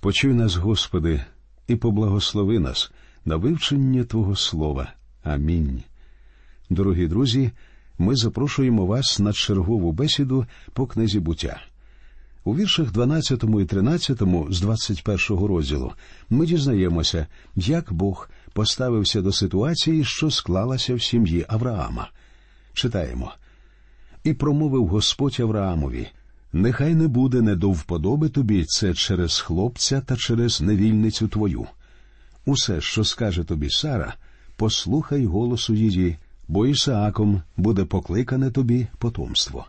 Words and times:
Почуй 0.00 0.34
нас, 0.34 0.56
Господи, 0.56 1.24
і 1.68 1.76
поблагослови 1.76 2.58
нас 2.58 2.90
на 3.24 3.36
вивчення 3.36 4.04
Твого 4.04 4.36
Слова. 4.36 4.92
Амінь. 5.22 5.82
Дорогі 6.70 7.06
друзі, 7.06 7.50
ми 7.98 8.16
запрошуємо 8.16 8.86
вас 8.86 9.18
на 9.18 9.32
чергову 9.32 9.92
бесіду 9.92 10.46
по 10.72 10.86
книзі 10.86 11.20
буття. 11.20 11.60
У 12.44 12.56
віршах 12.56 12.92
12 12.92 13.44
і 13.60 13.64
13 13.64 14.22
з 14.50 14.60
21 14.60 15.46
розділу 15.46 15.92
ми 16.30 16.46
дізнаємося, 16.46 17.26
як 17.56 17.92
Бог 17.92 18.30
поставився 18.52 19.22
до 19.22 19.32
ситуації, 19.32 20.04
що 20.04 20.30
склалася 20.30 20.94
в 20.94 21.02
сім'ї 21.02 21.44
Авраама. 21.48 22.10
Читаємо 22.72 23.32
і 24.24 24.32
промовив 24.32 24.86
Господь 24.86 25.40
Авраамові 25.40 26.08
Нехай 26.52 26.94
не 26.94 27.08
буде 27.08 27.42
не 27.42 27.56
до 27.56 27.70
вподоби 27.70 28.28
тобі 28.28 28.64
це 28.64 28.94
через 28.94 29.40
хлопця 29.40 30.00
та 30.00 30.16
через 30.16 30.60
невільницю 30.60 31.28
твою. 31.28 31.66
Усе, 32.46 32.80
що 32.80 33.04
скаже 33.04 33.44
тобі 33.44 33.70
Сара, 33.70 34.14
послухай 34.56 35.26
голосу 35.26 35.74
її, 35.74 36.16
бо 36.48 36.66
Ісааком 36.66 37.42
буде 37.56 37.84
покликане 37.84 38.50
тобі 38.50 38.86
потомство. 38.98 39.66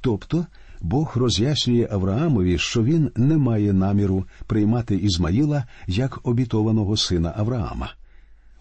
Тобто 0.00 0.46
Бог 0.80 1.12
роз'яснює 1.16 1.88
Авраамові, 1.90 2.58
що 2.58 2.84
він 2.84 3.10
не 3.16 3.36
має 3.36 3.72
наміру 3.72 4.24
приймати 4.46 4.96
Ізмаїла 4.96 5.64
як 5.86 6.20
обітованого 6.22 6.96
сина 6.96 7.34
Авраама. 7.36 7.94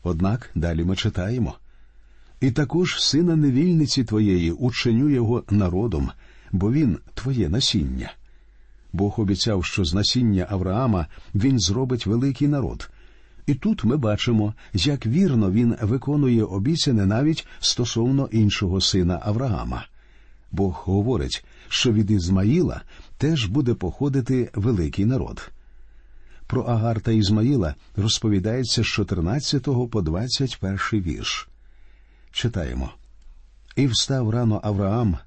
Однак 0.04 0.50
далі 0.56 0.84
ми 0.84 0.96
читаємо 0.96 1.56
і 2.42 2.52
також 2.52 3.04
сина 3.04 3.36
невільниці 3.36 4.04
твоєї 4.04 4.52
ученю 4.52 5.10
його 5.10 5.44
народом, 5.50 6.12
бо 6.54 6.72
він 6.72 6.98
твоє 7.14 7.50
насіння. 7.50 8.14
Бог 8.94 9.20
обіцяв, 9.20 9.66
що 9.66 9.86
з 9.86 9.94
насіння 9.94 10.48
Авраама 10.50 11.08
він 11.36 11.60
зробить 11.60 12.06
великий 12.06 12.48
народ. 12.48 12.90
І 13.46 13.54
тут 13.54 13.84
ми 13.84 13.98
бачимо, 13.98 14.54
як 14.74 15.06
вірно 15.06 15.52
він 15.52 15.76
виконує 15.82 16.44
обіцяне 16.44 17.06
навіть 17.06 17.48
стосовно 17.60 18.30
іншого 18.32 18.82
сина 18.82 19.20
Авраама. 19.24 19.86
Бог 20.52 20.84
говорить, 20.86 21.46
що 21.68 21.92
від 21.92 22.12
Ізмаїла 22.12 22.82
теж 23.18 23.46
буде 23.46 23.74
походити 23.74 24.50
великий 24.54 25.06
народ. 25.06 25.52
Про 26.48 26.62
Агар 26.64 27.02
та 27.02 27.12
Ізмаїла 27.12 27.76
розповідається 27.96 28.84
з 28.84 28.86
14 28.86 29.64
по 29.92 30.02
21 30.02 30.78
вірш. 30.92 31.48
Читаємо 32.32 32.90
І 33.76 33.88
встав 33.88 34.30
рано 34.30 34.60
Авраам, 34.64 35.18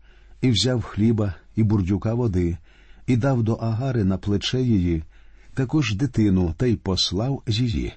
і 0.41 0.51
взяв 0.51 0.83
хліба 0.83 1.35
і 1.57 1.63
бурдюка 1.63 2.15
води, 2.15 2.57
і 3.07 3.17
дав 3.17 3.43
до 3.43 3.55
Агари 3.55 4.05
на 4.05 4.19
плече 4.19 4.63
її, 4.63 5.03
також 5.55 5.95
дитину, 5.95 6.55
та 6.57 6.67
й 6.67 6.77
послав 6.77 7.43
її. 7.47 7.93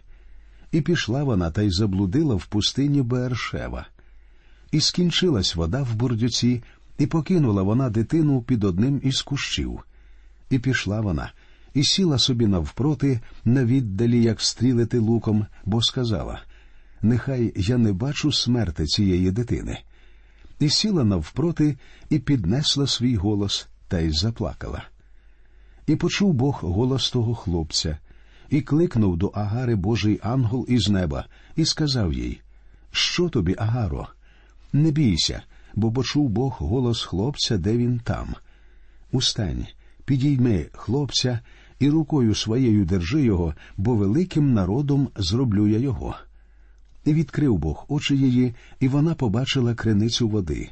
І 0.72 0.82
пішла 0.82 1.24
вона 1.24 1.52
та 1.52 1.62
й 1.62 1.70
заблудила 1.70 2.36
в 2.36 2.46
пустині 2.46 3.02
Бершева. 3.02 3.88
І 4.72 4.82
скінчилась 4.82 5.56
вода 5.56 5.82
в 5.84 5.96
бурдюці, 5.96 6.64
і 6.98 7.06
покинула 7.06 7.64
вона 7.64 7.90
дитину 7.90 8.42
під 8.42 8.64
одним 8.64 9.02
із 9.04 9.22
кущів. 9.22 9.80
І 10.50 10.60
пішла 10.60 11.02
вона, 11.02 11.32
і 11.74 11.84
сіла 11.84 12.20
собі 12.20 12.48
навпроти, 12.48 13.20
на 13.46 13.66
віддалі, 13.66 14.24
як 14.24 14.42
стрілити 14.42 15.00
луком, 15.00 15.46
бо 15.66 15.82
сказала 15.82 16.42
Нехай 17.02 17.54
я 17.56 17.78
не 17.78 17.94
бачу 17.94 18.32
смерти 18.32 18.86
цієї 18.86 19.32
дитини. 19.32 19.78
І 20.60 20.70
сіла 20.70 21.04
навпроти, 21.04 21.78
і 22.10 22.20
піднесла 22.20 22.88
свій 22.88 23.16
голос, 23.16 23.68
та 23.88 24.00
й 24.00 24.12
заплакала. 24.12 24.84
І 25.88 25.96
почув 25.96 26.34
Бог 26.34 26.60
голос 26.62 27.12
того 27.12 27.36
хлопця, 27.36 27.98
і 28.50 28.62
кликнув 28.62 29.18
до 29.18 29.28
Агари 29.28 29.76
Божий 29.76 30.20
ангел 30.24 30.66
із 30.68 30.90
неба, 30.90 31.26
і 31.56 31.66
сказав 31.66 32.14
їй 32.14 32.42
Що 32.92 33.30
тобі, 33.30 33.56
Агаро? 33.58 34.08
Не 34.74 34.92
бійся, 34.92 35.42
бо 35.76 35.92
почув 35.92 36.30
Бог 36.30 36.58
голос 36.60 37.04
хлопця, 37.04 37.58
де 37.58 37.78
він 37.78 38.00
там. 38.00 38.36
Устань, 39.12 39.66
підійми 40.06 40.66
хлопця, 40.74 41.40
і 41.80 41.90
рукою 41.90 42.36
своєю 42.36 42.86
держи 42.86 43.22
його, 43.22 43.54
бо 43.78 43.96
великим 43.96 44.54
народом 44.54 45.10
зроблю 45.16 45.68
я 45.68 45.78
його. 45.78 46.16
І 47.06 47.14
відкрив 47.14 47.58
Бог 47.58 47.86
очі 47.88 48.18
її, 48.18 48.54
і 48.80 48.88
вона 48.88 49.16
побачила 49.16 49.76
криницю 49.76 50.28
води. 50.28 50.70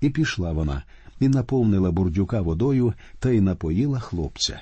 І 0.00 0.10
пішла 0.10 0.52
вона, 0.52 0.82
і 1.20 1.28
наповнила 1.28 1.90
бурдюка 1.90 2.40
водою 2.40 2.94
та 3.18 3.30
й 3.30 3.40
напоїла 3.40 4.00
хлопця. 4.00 4.60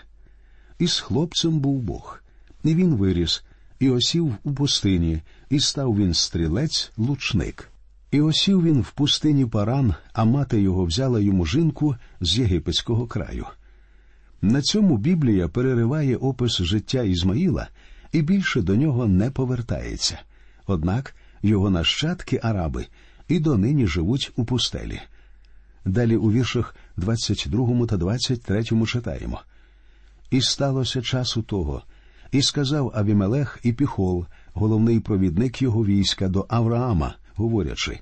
І 0.78 0.86
з 0.86 1.00
хлопцем 1.00 1.58
був 1.58 1.82
Бог. 1.82 2.22
І 2.64 2.74
він 2.74 2.94
виріс, 2.94 3.44
і 3.78 3.90
осів 3.90 4.34
у 4.44 4.52
пустині, 4.52 5.22
і 5.50 5.60
став 5.60 5.96
він 5.96 6.14
стрілець, 6.14 6.92
лучник. 6.96 7.68
І 8.10 8.20
осів 8.20 8.62
він 8.62 8.80
в 8.80 8.90
пустині 8.90 9.46
паран, 9.46 9.94
а 10.12 10.24
мати 10.24 10.62
його 10.62 10.84
взяла 10.84 11.20
йому 11.20 11.46
жінку 11.46 11.96
з 12.20 12.38
єгипетського 12.38 13.06
краю. 13.06 13.46
На 14.42 14.62
цьому 14.62 14.96
Біблія 14.96 15.48
перериває 15.48 16.16
опис 16.16 16.62
життя 16.62 17.02
Ізмаїла 17.02 17.68
і 18.12 18.22
більше 18.22 18.62
до 18.62 18.76
нього 18.76 19.06
не 19.06 19.30
повертається. 19.30 20.18
Однак 20.70 21.14
його 21.42 21.70
нащадки 21.70 22.40
араби 22.42 22.86
і 23.28 23.38
донині 23.38 23.86
живуть 23.86 24.32
у 24.36 24.44
пустелі. 24.44 25.00
Далі 25.84 26.16
у 26.16 26.32
віршах 26.32 26.74
22 26.96 27.86
та 27.86 27.96
23 27.96 28.64
читаємо 28.86 29.40
І 30.30 30.40
сталося 30.40 31.02
часу 31.02 31.42
того, 31.42 31.82
і 32.32 32.42
сказав 32.42 32.92
Авімелех 32.94 33.58
і 33.62 33.72
Піхол, 33.72 34.26
головний 34.52 35.00
провідник 35.00 35.62
його 35.62 35.84
війська, 35.84 36.28
до 36.28 36.46
Авраама, 36.48 37.14
говорячи 37.34 38.00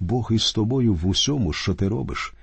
Бог 0.00 0.28
із 0.32 0.52
тобою 0.52 0.94
в 0.94 1.08
усьому, 1.08 1.52
що 1.52 1.74
ти 1.74 1.88
робиш. 1.88 2.34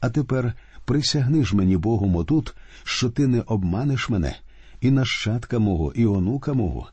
А 0.00 0.10
тепер 0.10 0.52
присягни 0.84 1.44
ж 1.44 1.56
мені 1.56 1.76
Богом 1.76 2.16
отут, 2.16 2.54
що 2.84 3.10
ти 3.10 3.26
не 3.26 3.40
обманеш 3.40 4.08
мене, 4.08 4.36
і 4.80 4.90
нащадка 4.90 5.58
мого, 5.58 5.92
і 5.92 6.06
онука 6.06 6.52
мого. 6.52 6.88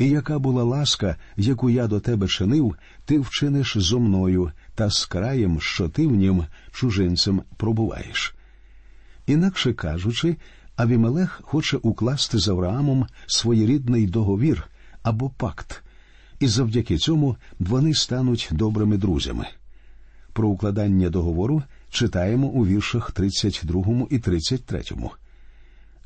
І 0.00 0.08
яка 0.08 0.38
була 0.38 0.64
ласка, 0.64 1.16
яку 1.36 1.70
я 1.70 1.86
до 1.86 2.00
тебе 2.00 2.28
чинив, 2.28 2.76
ти 3.04 3.18
вчиниш 3.18 3.76
зо 3.76 4.00
мною 4.00 4.52
та 4.74 4.90
з 4.90 5.06
краєм, 5.06 5.60
що 5.60 5.88
ти 5.88 6.06
в 6.06 6.10
нім 6.10 6.44
чужинцем 6.72 7.42
пробуваєш. 7.56 8.34
Інакше 9.26 9.72
кажучи, 9.72 10.36
Авімелех 10.76 11.40
хоче 11.44 11.76
укласти 11.76 12.38
з 12.38 12.48
Авраамом 12.48 13.06
своєрідний 13.26 14.06
договір 14.06 14.68
або 15.02 15.30
пакт, 15.30 15.82
і 16.38 16.46
завдяки 16.46 16.96
цьому 16.96 17.36
вони 17.58 17.94
стануть 17.94 18.48
добрими 18.52 18.96
друзями. 18.96 19.46
Про 20.32 20.48
укладання 20.48 21.10
договору 21.10 21.62
читаємо 21.90 22.46
у 22.46 22.66
віршах 22.66 23.12
32 23.12 24.06
і 24.10 24.18
33. 24.18 24.82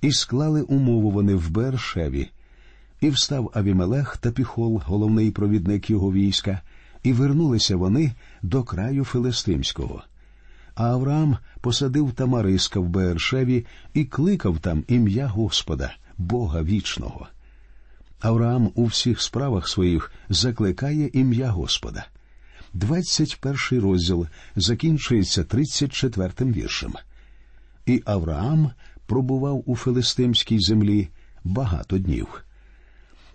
І 0.03 0.13
склали 0.13 0.63
умову 0.63 1.11
вони 1.11 1.35
в 1.35 1.51
Бершеві, 1.51 2.31
і 3.01 3.11
встав 3.11 3.51
Авімелех 3.55 4.17
та 4.17 4.31
Піхол, 4.31 4.83
головний 4.87 5.31
провідник 5.31 5.91
його 5.91 6.13
війська, 6.13 6.61
і 7.03 7.13
вернулися 7.13 7.77
вони 7.77 8.13
до 8.43 8.63
краю 8.63 9.05
Филистимського. 9.05 10.03
А 10.75 10.85
Авраам 10.85 11.39
посадив 11.61 12.13
Тамариска 12.13 12.81
в 12.81 12.89
Бершеві 12.89 13.67
і 13.95 14.05
кликав 14.05 14.59
там 14.59 14.85
ім'я 14.89 15.27
Господа, 15.27 15.95
Бога 16.19 16.63
вічного. 16.63 17.29
Авраам 18.21 18.73
у 18.75 18.85
всіх 18.85 19.21
справах 19.21 19.69
своїх 19.69 20.13
закликає 20.29 21.11
ім'я 21.13 21.51
Господа. 21.51 22.07
21 22.73 23.81
розділ 23.83 24.27
закінчується 24.57 25.43
34-м 25.43 26.53
віршем. 26.53 26.93
І 27.87 28.03
Авраам 28.07 28.71
пробував 29.07 29.63
у 29.67 29.77
филистимській 29.77 30.61
землі 30.61 31.09
багато 31.45 31.99
днів. 31.99 32.44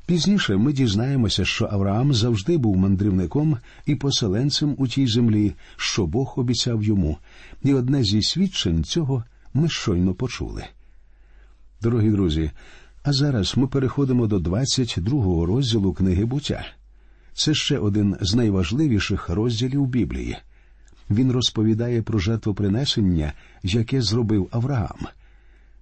Пізніше 0.10 0.58
ми 0.58 0.74
дізнаємося, 0.74 1.46
що 1.46 1.70
Авраам 1.72 2.14
завжди 2.14 2.58
був 2.58 2.78
мандрівником 2.78 3.58
і 3.86 3.96
поселенцем 3.96 4.76
у 4.78 4.88
тій 4.88 5.08
землі, 5.08 5.54
що 5.78 6.08
Бог 6.08 6.34
обіцяв 6.38 6.84
йому, 6.84 7.18
і 7.64 7.74
одне 7.74 8.04
зі 8.04 8.22
свідчень 8.22 8.84
цього 8.84 9.24
ми 9.54 9.70
щойно 9.70 10.14
почули. 10.14 10.64
Дорогі 11.82 12.12
друзі, 12.12 12.52
а 13.04 13.14
зараз 13.14 13.58
ми 13.58 13.68
переходимо 13.68 14.28
до 14.28 14.40
22-го 14.40 15.46
розділу 15.46 15.94
книги 15.94 16.26
буття. 16.26 16.66
Це 17.34 17.54
ще 17.54 17.78
один 17.78 18.16
з 18.22 18.36
найважливіших 18.36 19.30
розділів 19.30 19.86
Біблії. 19.86 20.38
Він 21.10 21.32
розповідає 21.32 22.02
про 22.02 22.20
жертвопринесення, 22.20 23.34
яке 23.64 24.02
зробив 24.02 24.48
Авраам. 24.52 25.08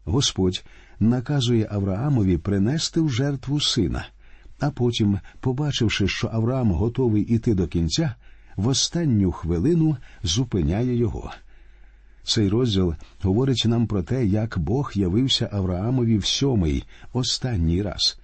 Господь 0.05 0.63
наказує 0.99 1.67
Авраамові 1.71 2.37
принести 2.37 3.01
в 3.01 3.09
жертву 3.09 3.61
сина, 3.61 4.05
а 4.59 4.69
потім, 4.69 5.19
побачивши, 5.39 6.07
що 6.07 6.29
Авраам 6.33 6.71
готовий 6.71 7.23
іти 7.23 7.53
до 7.53 7.67
кінця, 7.67 8.15
в 8.55 8.67
останню 8.67 9.31
хвилину 9.31 9.97
зупиняє 10.23 10.95
його. 10.95 11.31
Цей 12.23 12.49
розділ 12.49 12.95
говорить 13.21 13.63
нам 13.65 13.87
про 13.87 14.03
те, 14.03 14.25
як 14.25 14.59
Бог 14.59 14.91
явився 14.95 15.49
Авраамові 15.51 16.17
в 16.17 16.25
сьомий, 16.25 16.83
останній 17.13 17.81
раз. 17.81 18.19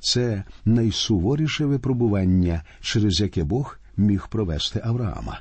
Це 0.00 0.44
найсуворіше 0.64 1.66
випробування, 1.66 2.62
через 2.80 3.20
яке 3.20 3.44
Бог 3.44 3.78
міг 3.96 4.28
провести 4.28 4.80
Авраама. 4.84 5.40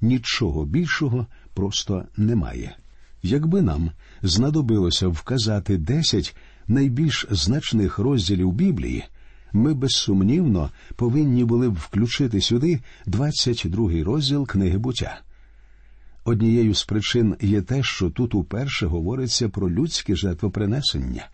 Нічого 0.00 0.64
більшого 0.64 1.26
просто 1.54 2.04
немає. 2.16 2.76
Якби 3.22 3.62
нам 3.62 3.90
знадобилося 4.22 5.08
вказати 5.08 5.78
десять 5.78 6.36
найбільш 6.68 7.26
значних 7.30 7.98
розділів 7.98 8.52
Біблії, 8.52 9.04
ми 9.52 9.74
безсумнівно 9.74 10.70
повинні 10.96 11.44
були 11.44 11.70
б 11.70 11.74
включити 11.74 12.40
сюди 12.40 12.80
22 13.06 14.04
розділ 14.04 14.46
книги 14.46 14.78
буття. 14.78 15.20
Однією 16.24 16.74
з 16.74 16.84
причин 16.84 17.36
є 17.40 17.62
те, 17.62 17.82
що 17.82 18.10
тут 18.10 18.34
уперше 18.34 18.86
говориться 18.86 19.48
про 19.48 19.70
людське 19.70 20.16
жертвопринесення. 20.16 21.28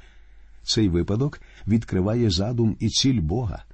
Цей 0.62 0.88
випадок 0.88 1.40
відкриває 1.66 2.30
задум 2.30 2.76
і 2.80 2.88
ціль 2.88 3.20
Бога 3.20 3.64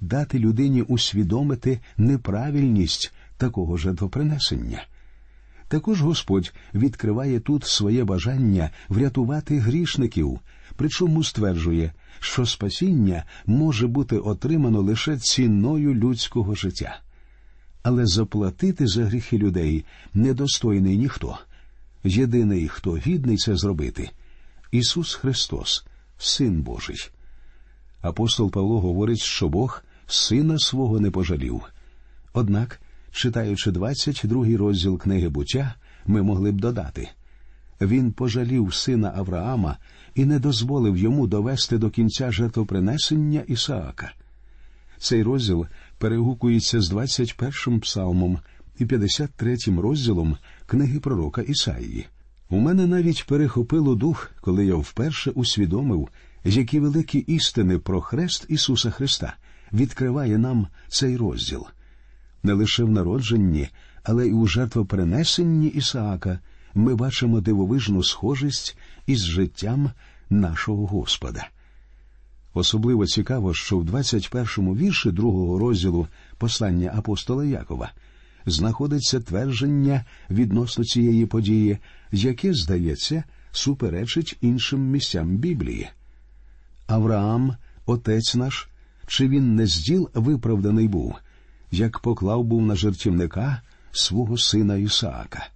дати 0.00 0.38
людині 0.38 0.82
усвідомити 0.82 1.80
неправильність 1.96 3.12
такого 3.36 3.76
жертвопринесення. 3.76 4.82
Також 5.68 6.02
Господь 6.02 6.54
відкриває 6.74 7.40
тут 7.40 7.64
своє 7.64 8.04
бажання 8.04 8.70
врятувати 8.88 9.58
грішників, 9.58 10.40
причому 10.76 11.24
стверджує, 11.24 11.92
що 12.22 12.46
спасіння 12.46 13.24
може 13.46 13.86
бути 13.86 14.18
отримано 14.18 14.80
лише 14.80 15.16
ціною 15.16 15.94
людського 15.94 16.54
життя. 16.54 17.00
Але 17.82 18.06
заплатити 18.06 18.86
за 18.86 19.04
гріхи 19.04 19.38
людей 19.38 19.84
недостойний 20.14 20.98
ніхто. 20.98 21.38
Єдиний, 22.04 22.68
хто 22.68 22.96
гідний 22.96 23.36
це 23.36 23.56
зробити 23.56 24.10
Ісус 24.70 25.14
Христос, 25.14 25.86
Син 26.18 26.62
Божий. 26.62 27.10
Апостол 28.00 28.50
Павло 28.50 28.80
говорить, 28.80 29.20
що 29.20 29.48
Бог 29.48 29.82
сина 30.06 30.58
свого 30.58 31.00
не 31.00 31.10
пожалів. 31.10 31.62
Однак, 32.32 32.80
читаючи 33.12 33.70
22 33.70 34.56
розділ 34.56 34.98
книги 34.98 35.28
буття, 35.28 35.74
ми 36.06 36.22
могли 36.22 36.52
б 36.52 36.60
додати 36.60 37.08
він 37.86 38.12
пожалів 38.12 38.74
сина 38.74 39.12
Авраама 39.16 39.76
і 40.14 40.24
не 40.24 40.38
дозволив 40.38 40.96
йому 40.96 41.26
довести 41.26 41.78
до 41.78 41.90
кінця 41.90 42.32
жертвопринесення 42.32 43.42
Ісаака. 43.46 44.12
Цей 44.98 45.22
розділ 45.22 45.66
перегукується 45.98 46.80
з 46.80 46.92
21-м 46.92 47.80
псалмом 47.80 48.38
і 48.78 48.84
53-м 48.84 49.80
розділом 49.80 50.36
книги 50.66 51.00
пророка 51.00 51.42
Ісаїї. 51.42 52.06
У 52.50 52.58
мене 52.58 52.86
навіть 52.86 53.26
перехопило 53.26 53.94
дух, 53.94 54.30
коли 54.40 54.66
я 54.66 54.74
вперше 54.74 55.30
усвідомив, 55.30 56.08
які 56.44 56.80
великі 56.80 57.18
істини 57.18 57.78
про 57.78 58.00
хрест 58.00 58.46
Ісуса 58.48 58.90
Христа 58.90 59.36
відкриває 59.72 60.38
нам 60.38 60.66
цей 60.88 61.16
розділ. 61.16 61.66
Не 62.42 62.52
лише 62.52 62.84
в 62.84 62.90
народженні, 62.90 63.68
але 64.02 64.26
й 64.26 64.32
у 64.32 64.46
жертвопринесенні 64.46 65.66
Ісаака 65.66 66.38
ми 66.74 66.94
бачимо 66.94 67.40
дивовижну 67.40 68.02
схожість 68.02 68.76
із 69.06 69.24
життям 69.24 69.90
нашого 70.30 70.86
Господа. 70.86 71.48
Особливо 72.54 73.06
цікаво, 73.06 73.54
що 73.54 73.78
в 73.78 73.84
21-му 73.84 74.76
вірші 74.76 75.10
другого 75.10 75.58
розділу 75.58 76.06
послання 76.38 76.92
апостола 76.96 77.44
Якова 77.44 77.92
знаходиться 78.46 79.20
твердження 79.20 80.04
відносно 80.30 80.84
цієї 80.84 81.26
події, 81.26 81.78
яке, 82.12 82.54
здається, 82.54 83.24
суперечить 83.52 84.38
іншим 84.40 84.80
місцям 84.80 85.36
Біблії. 85.36 85.88
Авраам, 86.86 87.56
отець 87.86 88.34
наш, 88.34 88.68
чи 89.06 89.28
він 89.28 89.54
не 89.54 89.66
зділ 89.66 90.10
виправданий 90.14 90.88
був, 90.88 91.14
як 91.70 91.98
поклав 91.98 92.44
був 92.44 92.62
на 92.62 92.76
жертівника 92.76 93.62
свого 93.92 94.38
сина 94.38 94.76
Ісаака. 94.76 95.46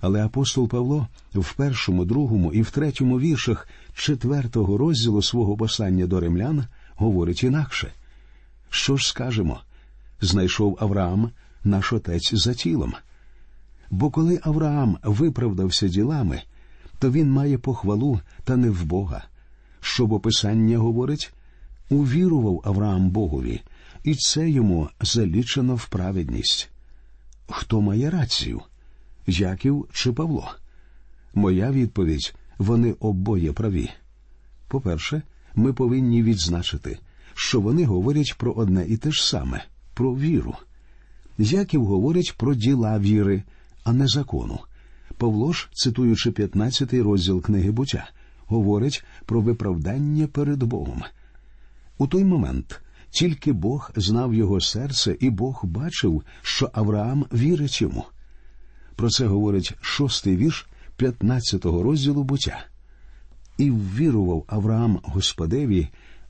Але 0.00 0.24
апостол 0.24 0.68
Павло 0.68 1.08
в 1.34 1.54
першому, 1.54 2.04
другому 2.04 2.52
і 2.52 2.62
в 2.62 2.70
третьому 2.70 3.20
віршах 3.20 3.68
четвертого 3.94 4.78
розділу 4.78 5.22
свого 5.22 5.56
послання 5.56 6.06
до 6.06 6.20
римлян 6.20 6.64
говорить 6.96 7.44
інакше. 7.44 7.92
Що 8.70 8.96
ж 8.96 9.08
скажемо? 9.08 9.60
Знайшов 10.20 10.78
Авраам 10.80 11.30
наш 11.64 11.92
отець 11.92 12.34
за 12.34 12.54
тілом. 12.54 12.94
Бо 13.90 14.10
коли 14.10 14.40
Авраам 14.42 14.98
виправдався 15.02 15.88
ділами, 15.88 16.42
то 16.98 17.10
він 17.10 17.30
має 17.30 17.58
похвалу 17.58 18.20
та 18.44 18.56
не 18.56 18.70
в 18.70 18.84
Бога. 18.84 19.24
Що 19.80 20.06
бо 20.06 20.20
Писання 20.20 20.78
говорить, 20.78 21.32
увірував 21.90 22.62
Авраам 22.64 23.10
Богові, 23.10 23.60
і 24.04 24.14
це 24.14 24.50
йому 24.50 24.88
залічено 25.00 25.74
в 25.74 25.88
праведність. 25.88 26.70
Хто 27.48 27.80
має 27.80 28.10
рацію? 28.10 28.62
Яків 29.26 29.88
чи 29.92 30.12
Павло? 30.12 30.50
Моя 31.34 31.70
відповідь 31.70 32.34
вони 32.58 32.92
обоє 33.00 33.52
праві. 33.52 33.90
По-перше, 34.68 35.22
ми 35.54 35.72
повинні 35.72 36.22
відзначити, 36.22 36.98
що 37.34 37.60
вони 37.60 37.84
говорять 37.84 38.34
про 38.38 38.52
одне 38.52 38.86
і 38.88 38.96
те 38.96 39.10
ж 39.10 39.26
саме 39.26 39.64
про 39.94 40.14
віру. 40.14 40.54
Яків 41.38 41.84
говорить 41.84 42.34
про 42.36 42.54
діла 42.54 42.98
віри, 42.98 43.42
а 43.84 43.92
не 43.92 44.06
закону. 44.08 44.58
Павло 45.16 45.52
ж, 45.52 45.68
цитуючи 45.72 46.30
15 46.30 46.94
розділ 46.94 47.42
книги 47.42 47.70
буття, 47.70 48.10
говорить 48.46 49.04
про 49.26 49.40
виправдання 49.40 50.26
перед 50.26 50.62
Богом. 50.62 51.02
У 51.98 52.06
той 52.06 52.24
момент 52.24 52.80
тільки 53.10 53.52
Бог 53.52 53.90
знав 53.96 54.34
його 54.34 54.60
серце, 54.60 55.16
і 55.20 55.30
Бог 55.30 55.60
бачив, 55.64 56.22
що 56.42 56.70
Авраам 56.72 57.26
вірить 57.32 57.80
йому. 57.80 58.04
Про 59.00 59.08
це 59.08 59.26
говорить 59.26 59.72
шостий 59.80 60.36
вірш 60.36 60.66
15-го 60.98 61.82
розділу 61.82 62.22
буття. 62.22 62.64
І 63.58 63.70
ввірував 63.70 64.44
Авраам 64.46 65.00
Господеві, 65.02 65.88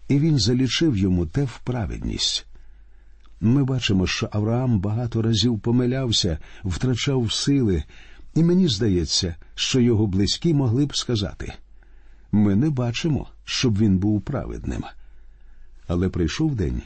і 0.08 0.18
він 0.18 0.38
залічив 0.38 0.96
йому 0.96 1.26
те 1.26 1.44
в 1.44 1.60
праведність. 1.64 2.46
Ми 3.40 3.64
бачимо, 3.64 4.06
що 4.06 4.28
Авраам 4.32 4.80
багато 4.80 5.22
разів 5.22 5.60
помилявся, 5.60 6.38
втрачав 6.64 7.32
сили, 7.32 7.84
і 8.34 8.42
мені 8.42 8.68
здається, 8.68 9.34
що 9.54 9.80
його 9.80 10.06
близькі 10.06 10.54
могли 10.54 10.86
б 10.86 10.96
сказати 10.96 11.52
ми 12.32 12.56
не 12.56 12.70
бачимо, 12.70 13.28
щоб 13.44 13.78
він 13.78 13.98
був 13.98 14.22
праведним. 14.22 14.84
Але 15.86 16.08
прийшов 16.08 16.54
день, 16.54 16.82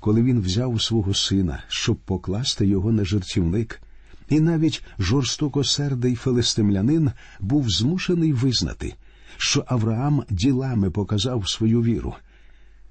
коли 0.00 0.22
він 0.22 0.40
взяв 0.40 0.82
свого 0.82 1.14
сина, 1.14 1.64
щоб 1.68 1.96
покласти 1.96 2.66
його 2.66 2.92
на 2.92 3.04
жертівник, 3.04 3.80
і 4.28 4.40
навіть 4.40 4.82
жорстокосердий 4.98 6.14
филистимлянин 6.14 7.10
був 7.40 7.70
змушений 7.70 8.32
визнати, 8.32 8.94
що 9.36 9.64
Авраам 9.66 10.24
ділами 10.30 10.90
показав 10.90 11.48
свою 11.48 11.82
віру. 11.82 12.14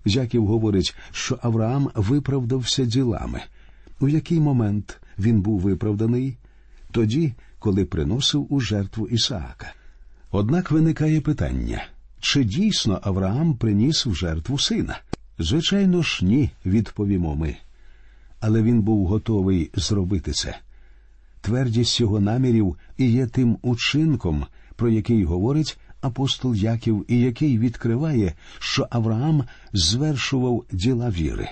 Яків 0.06 0.46
говорить, 0.46 0.96
що 1.12 1.40
Авраам 1.42 1.90
виправдався 1.96 2.86
ділами. 2.86 3.42
У 4.00 4.08
який 4.08 4.40
момент 4.40 5.02
він 5.20 5.42
був 5.42 5.60
виправданий? 5.60 6.38
Тоді, 6.92 7.34
коли 7.60 7.86
приносив 7.86 8.54
у 8.54 8.60
жертву 8.60 9.08
Ісаака. 9.08 9.74
Однак 10.32 10.72
виникає 10.72 11.22
питання 11.22 11.84
чи 12.20 12.44
дійсно 12.44 13.00
Авраам 13.04 13.54
приніс 13.54 14.06
в 14.06 14.14
жертву 14.14 14.60
сина? 14.60 15.00
Звичайно 15.40 16.02
ж, 16.02 16.26
ні, 16.26 16.52
відповімо 16.66 17.36
ми. 17.36 17.56
Але 18.40 18.62
він 18.62 18.82
був 18.82 19.08
готовий 19.08 19.72
зробити 19.76 20.32
це. 20.32 20.60
Твердість 21.42 22.00
його 22.00 22.20
намірів 22.20 22.78
і 22.98 23.12
є 23.12 23.28
тим 23.28 23.58
учинком, 23.62 24.46
про 24.76 24.90
який 24.90 25.24
говорить 25.24 25.78
апостол 26.02 26.56
Яків, 26.56 27.06
і 27.08 27.20
який 27.20 27.60
відкриває, 27.60 28.34
що 28.60 28.88
Авраам 28.90 29.44
звершував 29.74 30.66
діла 30.72 31.10
віри. 31.10 31.50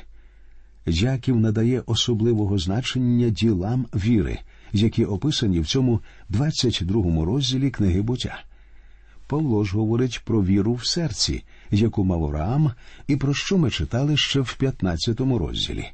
Яків 0.85 1.39
надає 1.39 1.83
особливого 1.85 2.57
значення 2.57 3.29
ділам 3.29 3.85
віри, 3.95 4.39
які 4.73 5.05
описані 5.05 5.59
в 5.59 5.67
цьому 5.67 5.99
22 6.29 7.25
розділі 7.25 7.69
книги 7.69 8.01
буття. 8.01 8.43
Павло 9.27 9.63
ж 9.63 9.77
говорить 9.77 10.21
про 10.25 10.43
віру 10.43 10.73
в 10.73 10.85
серці, 10.85 11.43
яку 11.71 12.03
мав 12.03 12.23
Авраам, 12.23 12.71
і 13.07 13.15
про 13.15 13.33
що 13.33 13.57
ми 13.57 13.71
читали 13.71 14.17
ще 14.17 14.39
в 14.39 14.53
15 14.53 15.19
розділі. 15.19 15.87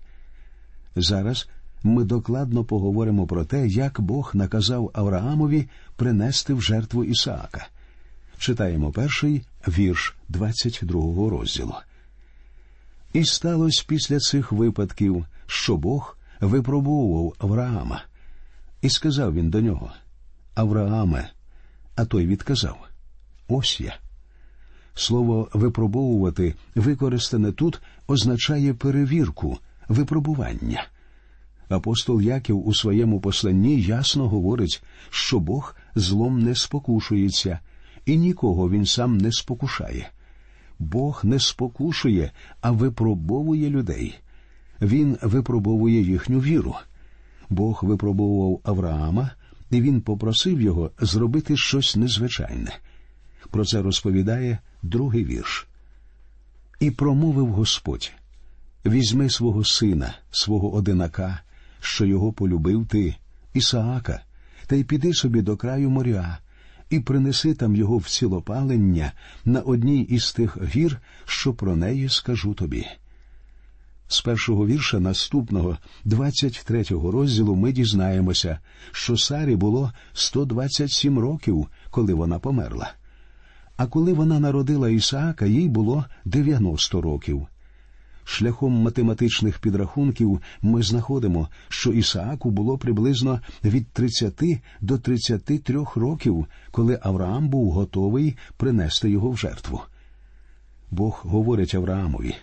Зараз 0.95 1.49
ми 1.83 2.03
докладно 2.03 2.63
поговоримо 2.63 3.27
про 3.27 3.45
те, 3.45 3.67
як 3.67 4.01
Бог 4.01 4.31
наказав 4.33 4.91
Авраамові 4.93 5.69
принести 5.95 6.53
в 6.53 6.61
жертву 6.61 7.03
Ісаака. 7.03 7.67
Читаємо 8.37 8.91
перший 8.91 9.45
вірш 9.67 10.15
22 10.29 11.29
розділу. 11.29 11.75
І 13.13 13.25
сталося 13.25 13.83
після 13.87 14.19
цих 14.19 14.51
випадків, 14.51 15.25
що 15.45 15.77
Бог 15.77 16.17
випробовував 16.39 17.35
Авраама, 17.39 18.03
і 18.81 18.89
сказав 18.89 19.33
він 19.33 19.49
до 19.49 19.61
нього: 19.61 19.91
Аврааме, 20.55 21.29
А 21.95 22.05
той 22.05 22.25
відказав 22.25 22.77
Ось 23.47 23.81
я. 23.81 23.97
Слово 24.95 25.49
випробовувати, 25.53 26.55
використане 26.75 27.51
тут, 27.51 27.81
означає 28.07 28.73
перевірку, 28.73 29.59
випробування. 29.87 30.87
Апостол 31.71 32.21
Яків 32.21 32.67
у 32.67 32.73
своєму 32.73 33.19
посланні 33.19 33.81
ясно 33.81 34.29
говорить, 34.29 34.83
що 35.09 35.39
Бог 35.39 35.75
злом 35.95 36.39
не 36.39 36.55
спокушується, 36.55 37.59
і 38.05 38.17
нікого 38.17 38.69
він 38.69 38.85
сам 38.85 39.17
не 39.17 39.31
спокушає. 39.31 40.09
Бог 40.79 41.21
не 41.23 41.39
спокушує, 41.39 42.31
а 42.61 42.71
випробовує 42.71 43.69
людей. 43.69 44.19
Він 44.81 45.17
випробовує 45.21 46.01
їхню 46.01 46.39
віру. 46.39 46.75
Бог 47.49 47.79
випробовував 47.83 48.59
Авраама, 48.63 49.31
і 49.69 49.81
він 49.81 50.01
попросив 50.01 50.61
його 50.61 50.91
зробити 51.01 51.57
щось 51.57 51.95
незвичайне. 51.95 52.79
Про 53.49 53.65
це 53.65 53.81
розповідає 53.81 54.59
другий 54.83 55.25
вірш. 55.25 55.67
І 56.79 56.91
промовив 56.91 57.47
Господь 57.47 58.11
візьми 58.85 59.29
свого 59.29 59.63
сина, 59.63 60.13
свого 60.31 60.73
одинака, 60.73 61.41
що 61.81 62.05
його 62.05 62.33
полюбив 62.33 62.87
ти, 62.87 63.15
Ісаака, 63.53 64.21
та 64.67 64.75
й 64.75 64.83
піди 64.83 65.13
собі 65.13 65.41
до 65.41 65.57
краю 65.57 65.89
моря, 65.89 66.37
і 66.89 66.99
принеси 66.99 67.53
там 67.53 67.75
його 67.75 67.97
в 67.97 68.09
цілопалення 68.09 69.11
на 69.45 69.61
одній 69.61 70.01
із 70.01 70.33
тих 70.33 70.57
гір, 70.75 71.01
що 71.25 71.53
про 71.53 71.75
неї 71.75 72.09
скажу 72.09 72.53
тобі. 72.53 72.85
З 74.07 74.21
першого 74.21 74.67
вірша 74.67 74.99
наступного 74.99 75.77
23-го 76.05 77.11
розділу 77.11 77.55
ми 77.55 77.71
дізнаємося, 77.71 78.59
що 78.91 79.17
Сарі 79.17 79.55
було 79.55 79.91
127 80.13 81.19
років, 81.19 81.67
коли 81.89 82.13
вона 82.13 82.39
померла. 82.39 82.93
А 83.77 83.87
коли 83.87 84.13
вона 84.13 84.39
народила 84.39 84.89
Ісаака, 84.89 85.45
їй 85.45 85.69
було 85.69 86.05
90 86.25 87.01
років. 87.01 87.47
Шляхом 88.23 88.73
математичних 88.73 89.59
підрахунків 89.59 90.41
ми 90.61 90.83
знаходимо, 90.83 91.49
що 91.69 91.91
Ісааку 91.91 92.51
було 92.51 92.77
приблизно 92.77 93.39
від 93.63 93.87
30 93.87 94.43
до 94.81 94.97
33 94.97 95.85
років, 95.95 96.45
коли 96.71 96.99
Авраам 97.01 97.49
був 97.49 97.71
готовий 97.71 98.37
принести 98.57 99.09
його 99.09 99.29
в 99.29 99.37
жертву. 99.37 99.81
Бог 100.91 101.21
говорить 101.23 101.75
Авраамові 101.75 102.35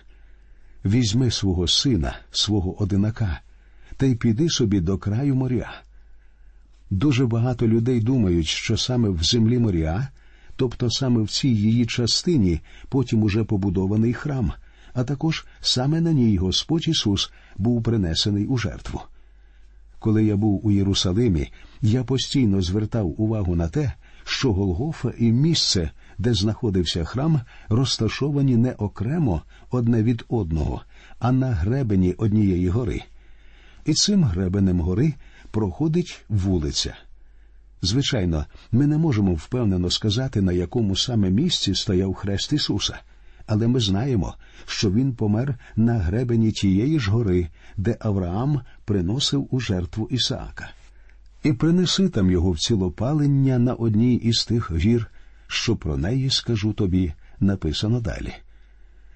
візьми 0.85 1.31
свого 1.31 1.67
сина, 1.67 2.15
свого 2.31 2.81
одинака, 2.81 3.41
та 3.97 4.05
й 4.05 4.15
піди 4.15 4.49
собі 4.49 4.79
до 4.79 4.97
краю 4.97 5.35
моря. 5.35 5.81
Дуже 6.89 7.25
багато 7.25 7.67
людей 7.67 7.99
думають, 7.99 8.47
що 8.47 8.77
саме 8.77 9.09
в 9.09 9.23
землі 9.23 9.59
моря, 9.59 10.09
тобто 10.55 10.89
саме 10.89 11.21
в 11.21 11.29
цій 11.29 11.49
її 11.49 11.85
частині, 11.85 12.61
потім 12.89 13.23
уже 13.23 13.43
побудований 13.43 14.13
храм 14.13 14.51
а 14.93 15.03
також 15.03 15.45
саме 15.61 16.01
на 16.01 16.11
ній 16.11 16.37
Господь 16.37 16.87
Ісус 16.87 17.31
був 17.57 17.83
принесений 17.83 18.45
у 18.45 18.57
жертву. 18.57 19.01
Коли 19.99 20.25
я 20.25 20.35
був 20.35 20.65
у 20.65 20.71
Єрусалимі, 20.71 21.51
я 21.81 22.03
постійно 22.03 22.61
звертав 22.61 23.21
увагу 23.21 23.55
на 23.55 23.67
те, 23.67 23.93
що 24.23 24.53
Голгофа 24.53 25.11
і 25.17 25.31
місце, 25.31 25.89
де 26.17 26.33
знаходився 26.33 27.03
храм, 27.03 27.41
розташовані 27.69 28.57
не 28.57 28.71
окремо 28.71 29.41
одне 29.71 30.03
від 30.03 30.25
одного, 30.29 30.81
а 31.19 31.31
на 31.31 31.51
гребені 31.51 32.13
однієї 32.13 32.69
гори. 32.69 33.01
І 33.85 33.93
цим 33.93 34.23
гребенем 34.23 34.81
гори 34.81 35.13
проходить 35.51 36.21
вулиця. 36.29 36.95
Звичайно, 37.81 38.45
ми 38.71 38.87
не 38.87 38.97
можемо 38.97 39.33
впевнено 39.33 39.89
сказати, 39.89 40.41
на 40.41 40.51
якому 40.51 40.95
саме 40.95 41.29
місці 41.29 41.75
стояв 41.75 42.13
хрест 42.13 42.53
Ісуса 42.53 42.99
але 43.49 43.67
ми 43.67 43.79
знаємо, 43.79 44.33
що 44.65 44.91
він 44.91 45.13
помер 45.13 45.55
на 45.75 45.93
гребені 45.93 46.51
тієї 46.51 46.99
ж 46.99 47.11
гори, 47.11 47.47
де 47.77 47.97
Авраам 47.99 48.61
приносив 48.85 49.47
у 49.51 49.59
жертву 49.59 50.07
Ісаака. 50.11 50.69
І 51.43 51.53
принеси 51.53 52.09
там 52.09 52.31
його 52.31 52.51
в 52.51 52.59
цілопалення 52.59 53.59
на 53.59 53.73
одній 53.73 54.15
із 54.15 54.45
тих 54.45 54.71
гір, 54.75 55.07
що 55.47 55.75
про 55.75 55.97
неї 55.97 56.29
скажу 56.29 56.73
тобі, 56.73 57.13
написано 57.39 57.99
далі. 57.99 58.33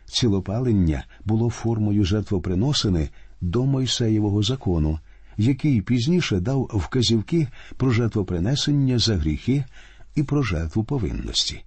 Цілопалення 0.05 1.03
було 1.25 1.49
формою 1.49 2.05
жертвоприносини 2.05 3.09
до 3.41 3.65
Мойсеєвого 3.65 4.43
закону, 4.43 4.99
який 5.37 5.81
пізніше 5.81 6.39
дав 6.39 6.69
вказівки 6.73 7.47
про 7.77 7.91
жертвопринесення 7.91 8.99
за 8.99 9.15
гріхи 9.15 9.63
і 10.15 10.23
про 10.23 10.43
жертву 10.43 10.83
повинності. 10.83 11.63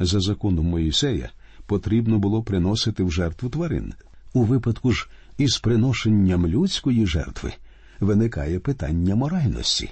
За 0.00 0.20
законом 0.20 0.66
Моїсея 0.66 1.30
потрібно 1.66 2.18
було 2.18 2.42
приносити 2.42 3.02
в 3.02 3.12
жертву 3.12 3.48
тварин. 3.48 3.94
У 4.32 4.44
випадку 4.44 4.92
ж 4.92 5.08
із 5.38 5.58
приношенням 5.58 6.46
людської 6.46 7.06
жертви 7.06 7.52
виникає 8.00 8.58
питання 8.58 9.14
моральності. 9.14 9.90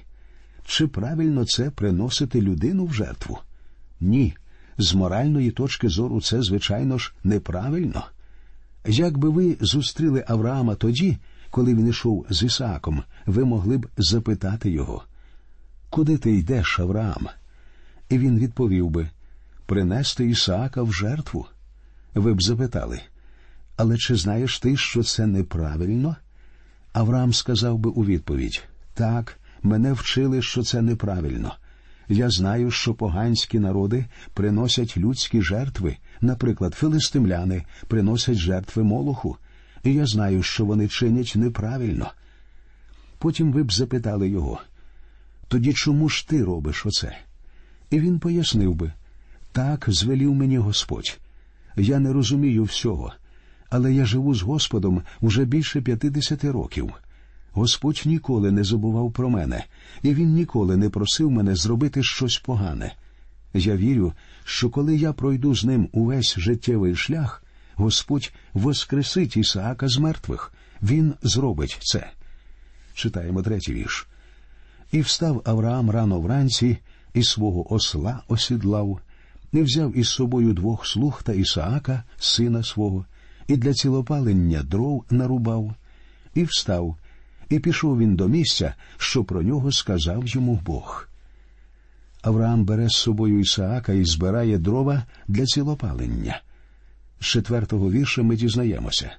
Чи 0.65 0.87
правильно 0.87 1.45
це 1.45 1.71
приносити 1.71 2.41
людину 2.41 2.87
в 2.87 2.95
жертву? 2.95 3.39
Ні. 4.01 4.35
З 4.79 4.95
моральної 4.95 5.51
точки 5.51 5.89
зору 5.89 6.21
це, 6.21 6.43
звичайно 6.43 6.99
ж, 6.99 7.15
неправильно. 7.25 8.05
Як 8.87 9.19
би 9.19 9.29
ви 9.29 9.57
зустріли 9.61 10.25
Авраама 10.29 10.75
тоді, 10.75 11.19
коли 11.51 11.75
він 11.75 11.89
йшов 11.89 12.27
з 12.31 12.43
Ісааком, 12.43 13.03
ви 13.27 13.45
могли 13.45 13.79
б 13.79 13.87
запитати 13.97 14.71
його, 14.71 15.05
Куди 15.91 16.19
ти 16.19 16.33
йдеш, 16.33 16.81
Авраам? 16.81 17.29
І 18.09 18.19
він 18.19 18.39
відповів 18.39 18.91
би 18.91 19.11
принести 19.67 20.29
Ісаака 20.29 20.83
в 20.83 20.93
жертву 20.93 21.47
ви 22.15 22.35
б 22.35 22.43
запитали, 22.43 23.01
але 23.77 23.99
чи 23.99 24.17
знаєш 24.17 24.59
ти, 24.59 24.77
що 24.77 25.03
це 25.03 25.27
неправильно? 25.27 26.17
Авраам 26.93 27.33
сказав 27.33 27.79
би 27.79 27.91
у 27.91 28.05
відповідь 28.05 28.63
так, 28.95 29.39
мене 29.63 29.93
вчили, 29.93 30.43
що 30.43 30.63
це 30.63 30.83
неправильно. 30.83 31.55
Я 32.09 32.31
знаю, 32.31 32.71
що 32.71 32.95
поганські 32.95 33.59
народи 33.59 34.07
приносять 34.35 34.97
людські 34.97 35.43
жертви, 35.43 35.97
наприклад, 36.21 36.75
филистимляни 36.75 37.65
приносять 37.89 38.39
жертви 38.39 38.83
молоху, 38.83 39.37
і 39.85 39.95
я 39.95 40.07
знаю, 40.07 40.43
що 40.43 40.65
вони 40.65 40.89
чинять 40.89 41.33
неправильно. 41.37 42.11
Потім 43.19 43.53
ви 43.53 43.63
б 43.63 43.73
запитали 43.73 44.29
його 44.29 44.61
тоді 45.53 45.73
чому 45.73 46.09
ж 46.09 46.29
ти 46.29 46.45
робиш 46.45 46.87
оце? 46.87 47.17
І 47.91 48.01
він 48.01 48.19
пояснив 48.19 48.75
би 48.75 48.93
так 49.53 49.85
звелів 49.89 50.35
мені 50.35 50.59
Господь. 50.59 51.19
Я 51.77 51.99
не 51.99 52.13
розумію 52.13 52.65
всього, 52.65 53.13
але 53.71 53.95
я 53.95 54.05
живу 54.05 54.35
з 54.35 54.43
Господом 54.43 55.03
уже 55.21 55.45
більше 55.45 55.81
п'ятидесяти 55.81 56.51
років. 56.51 56.93
Господь 57.53 58.03
ніколи 58.05 58.51
не 58.51 58.65
забував 58.65 59.13
про 59.13 59.31
мене, 59.31 59.65
і 60.03 60.15
він 60.15 60.35
ніколи 60.35 60.77
не 60.77 60.91
просив 60.91 61.31
мене 61.31 61.57
зробити 61.57 62.03
щось 62.03 62.39
погане. 62.39 62.95
Я 63.55 63.77
вірю, 63.77 64.13
що 64.45 64.71
коли 64.71 64.97
я 64.97 65.13
пройду 65.13 65.55
з 65.55 65.65
ним 65.65 65.89
увесь 65.93 66.39
життєвий 66.39 66.97
шлях, 66.97 67.45
Господь 67.75 68.33
воскресить 68.53 69.37
Ісаака 69.37 69.89
з 69.89 69.99
мертвих. 69.99 70.53
Він 70.83 71.15
зробить 71.23 71.79
це. 71.81 72.11
Читаємо 72.95 73.43
третій 73.43 73.73
вірш. 73.73 74.07
І 74.93 75.01
встав 75.01 75.43
Авраам 75.45 75.91
рано 75.91 76.21
вранці, 76.21 76.79
і 77.15 77.23
свого 77.23 77.75
осла 77.75 78.23
осідлав 78.29 79.01
не 79.53 79.63
взяв 79.63 79.99
із 79.99 80.09
собою 80.09 80.53
двох 80.53 80.87
слуг 80.87 81.23
та 81.23 81.33
Ісаака, 81.33 82.03
сина 82.19 82.63
свого, 82.63 83.05
і 83.47 83.57
для 83.57 83.73
цілопалення 83.73 84.63
дров 84.63 85.05
нарубав, 85.11 85.75
і 86.35 86.45
встав, 86.45 86.97
і 87.49 87.59
пішов 87.59 87.99
він 87.99 88.17
до 88.17 88.29
місця, 88.29 88.75
що 88.97 89.25
про 89.25 89.43
нього 89.43 89.73
сказав 89.73 90.27
йому 90.27 90.61
Бог. 90.65 91.09
Авраам 92.23 92.65
бере 92.65 92.89
з 92.89 92.93
собою 92.93 93.41
Ісаака 93.41 93.93
і 93.93 94.05
збирає 94.05 94.59
дрова 94.59 95.03
для 95.29 95.47
цілопалення. 95.47 96.43
З 97.21 97.25
четвертого 97.25 97.91
вірша 97.91 98.23
ми 98.23 98.37
дізнаємося. 98.37 99.13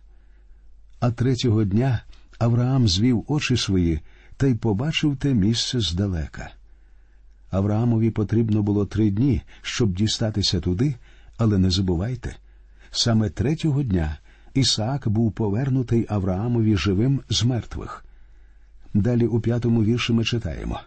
А 1.00 1.12
третього 1.12 1.64
дня 1.64 2.04
Авраам 2.40 2.88
звів 2.88 3.26
очі 3.28 3.58
свої 3.58 4.00
та 4.38 4.48
й 4.48 4.56
побачив 4.56 5.18
те 5.18 5.34
місце 5.34 5.80
здалека. 5.80 6.50
Авраамові 7.54 8.10
потрібно 8.10 8.64
було 8.64 8.86
три 8.86 9.12
дні, 9.12 9.42
щоб 9.62 9.94
дістатися 9.94 10.60
туди, 10.60 10.96
але 11.38 11.58
не 11.58 11.70
забувайте 11.70 12.36
саме 12.94 13.30
третього 13.30 13.84
дня 13.84 14.18
Ісаак 14.54 15.08
був 15.08 15.32
повернутий 15.32 16.06
Авраамові 16.10 16.78
живим 16.78 17.22
з 17.30 17.44
мертвих. 17.44 18.06
Далі 18.94 19.28
у 19.28 19.40
п'ятому 19.40 19.84
вірші 19.84 20.14
ми 20.14 20.24
читаємо. 20.24 20.80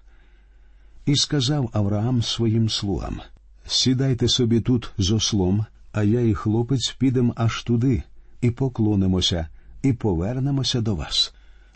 І 1.06 1.16
сказав 1.16 1.70
Авраам 1.72 2.22
своїм 2.22 2.68
слугам 2.68 3.20
Сідайте 3.66 4.28
собі 4.28 4.60
тут 4.60 4.90
з 4.98 5.10
ослом, 5.10 5.66
а 5.92 6.02
я 6.02 6.20
і 6.20 6.34
хлопець 6.34 6.96
підем 6.98 7.32
аж 7.36 7.62
туди, 7.62 8.02
і 8.40 8.50
поклонимося, 8.50 9.48
і 9.82 9.92
повернемося 9.92 10.80
до 10.80 10.94
вас. 10.94 11.34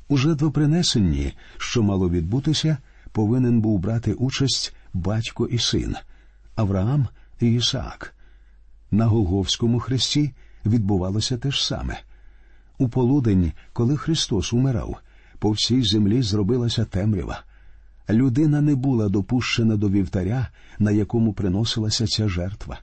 У 0.08 0.16
жертвопринесенні, 0.16 1.32
що 1.58 1.82
мало 1.82 2.10
відбутися, 2.10 2.76
повинен 3.12 3.60
був 3.60 3.78
брати 3.78 4.12
участь 4.12 4.74
батько 4.94 5.46
і 5.46 5.58
син, 5.58 5.96
Авраам 6.54 7.08
і 7.40 7.54
Ісаак. 7.54 8.14
На 8.90 9.06
Голговському 9.06 9.80
хресті 9.80 10.32
відбувалося 10.66 11.38
те 11.38 11.50
ж 11.50 11.66
саме. 11.66 12.00
У 12.78 12.88
полудень, 12.88 13.52
коли 13.72 13.96
Христос 13.96 14.52
умирав, 14.52 14.96
по 15.38 15.50
всій 15.50 15.82
землі 15.82 16.22
зробилася 16.22 16.84
темрява. 16.84 17.42
Людина 18.10 18.60
не 18.60 18.74
була 18.74 19.08
допущена 19.08 19.76
до 19.76 19.88
вівтаря, 19.90 20.48
на 20.78 20.90
якому 20.90 21.32
приносилася 21.32 22.06
ця 22.06 22.28
жертва. 22.28 22.78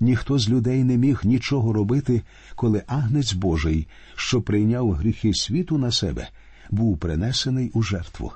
Ніхто 0.00 0.38
з 0.38 0.48
людей 0.48 0.84
не 0.84 0.96
міг 0.96 1.20
нічого 1.24 1.72
робити, 1.72 2.22
коли 2.54 2.82
агнець 2.86 3.32
Божий, 3.32 3.86
що 4.14 4.42
прийняв 4.42 4.92
гріхи 4.92 5.34
світу 5.34 5.78
на 5.78 5.92
себе, 5.92 6.28
був 6.70 6.98
принесений 6.98 7.70
у 7.74 7.82
жертву. 7.82 8.32